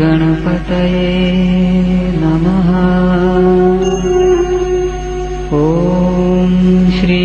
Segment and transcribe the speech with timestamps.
[0.00, 1.32] गणपतये
[2.16, 2.68] नमः।
[5.52, 7.22] ॐ श्री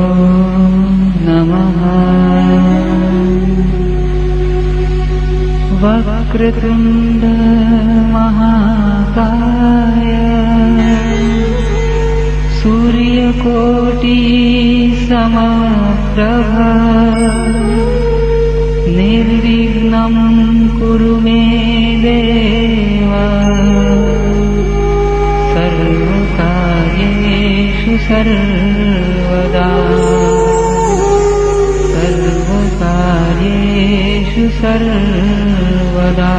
[1.28, 1.76] नमः।
[6.36, 6.82] वृत्तुं
[7.18, 7.22] द
[12.62, 14.16] सूर्यकोटि
[15.10, 16.72] समप्रभा
[18.88, 23.12] निर्विघ्नं कुरु मे देव।
[25.54, 29.68] सर्वकार्येषु सर्वदा।
[31.92, 36.36] सर्वकार्येषु सर्वदा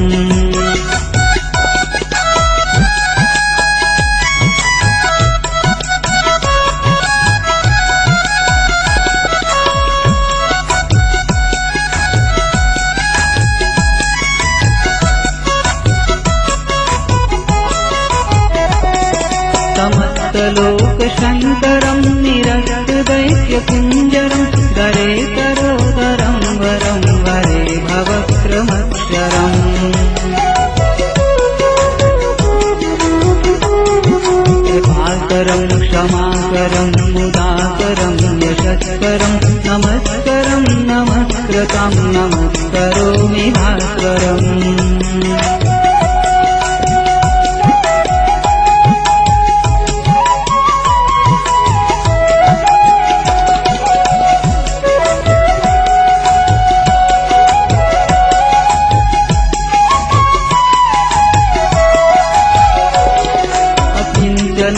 [20.44, 24.44] समस्तलोकशङ्करं निरस्तदैत्यकुञ्जरं
[24.78, 25.12] गरे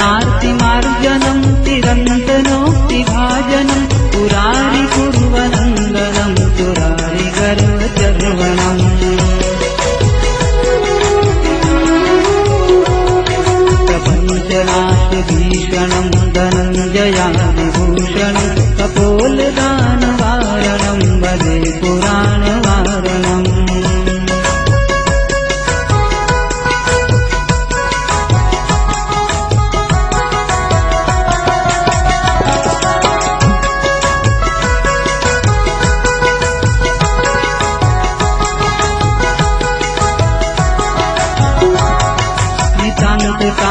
[0.05, 2.59] नार्तिमार्जनं तिरन्तनोक्तिभाजनं
[4.13, 8.83] पुरारि कुर्वनन्दनं पुरारि गर्वचर्वणम्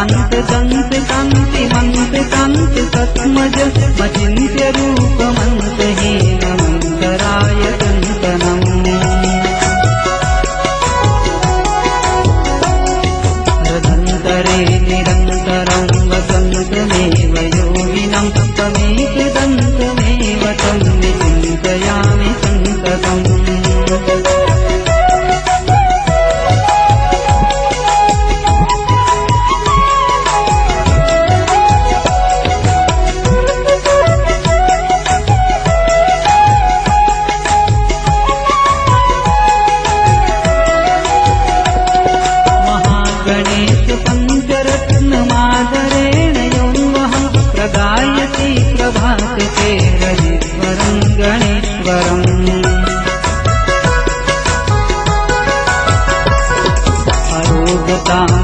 [0.04, 3.56] कान्त कान्त कान्ति मन्त कान्त तत्मज
[4.00, 5.03] मचिन्त्य रूपमन्त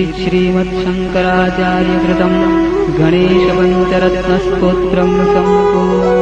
[0.00, 2.34] इति श्रीमत्शङ्कराचार्यकृतं
[2.98, 6.17] गणेशपञ्चरत्नस्तोत्रं सम्पूर्णम्